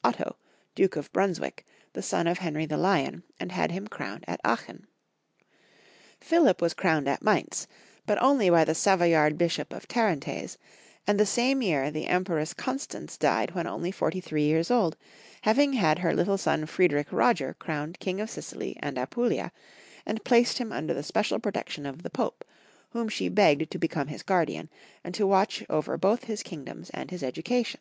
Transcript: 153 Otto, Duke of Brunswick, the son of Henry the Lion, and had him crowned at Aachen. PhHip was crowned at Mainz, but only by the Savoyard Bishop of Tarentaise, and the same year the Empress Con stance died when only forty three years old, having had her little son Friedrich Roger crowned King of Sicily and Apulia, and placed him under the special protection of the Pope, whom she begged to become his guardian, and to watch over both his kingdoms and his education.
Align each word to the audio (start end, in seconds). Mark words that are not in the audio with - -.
153 0.00 0.26
Otto, 0.26 0.36
Duke 0.74 0.96
of 0.96 1.12
Brunswick, 1.12 1.64
the 1.92 2.02
son 2.02 2.26
of 2.26 2.38
Henry 2.38 2.66
the 2.66 2.76
Lion, 2.76 3.22
and 3.38 3.52
had 3.52 3.70
him 3.70 3.86
crowned 3.86 4.24
at 4.26 4.40
Aachen. 4.44 4.88
PhHip 6.20 6.60
was 6.60 6.74
crowned 6.74 7.06
at 7.08 7.22
Mainz, 7.22 7.68
but 8.04 8.20
only 8.20 8.50
by 8.50 8.64
the 8.64 8.74
Savoyard 8.74 9.38
Bishop 9.38 9.72
of 9.72 9.86
Tarentaise, 9.86 10.58
and 11.06 11.20
the 11.20 11.24
same 11.24 11.62
year 11.62 11.92
the 11.92 12.08
Empress 12.08 12.54
Con 12.54 12.76
stance 12.80 13.16
died 13.16 13.52
when 13.52 13.68
only 13.68 13.92
forty 13.92 14.20
three 14.20 14.42
years 14.42 14.68
old, 14.68 14.96
having 15.42 15.74
had 15.74 16.00
her 16.00 16.12
little 16.12 16.38
son 16.38 16.66
Friedrich 16.66 17.12
Roger 17.12 17.54
crowned 17.60 18.00
King 18.00 18.20
of 18.20 18.28
Sicily 18.30 18.76
and 18.80 18.98
Apulia, 18.98 19.52
and 20.04 20.24
placed 20.24 20.58
him 20.58 20.72
under 20.72 20.92
the 20.92 21.04
special 21.04 21.38
protection 21.38 21.86
of 21.86 22.02
the 22.02 22.10
Pope, 22.10 22.44
whom 22.90 23.08
she 23.08 23.28
begged 23.28 23.70
to 23.70 23.78
become 23.78 24.08
his 24.08 24.24
guardian, 24.24 24.68
and 25.04 25.14
to 25.14 25.24
watch 25.24 25.64
over 25.70 25.96
both 25.96 26.24
his 26.24 26.42
kingdoms 26.42 26.90
and 26.90 27.12
his 27.12 27.22
education. 27.22 27.78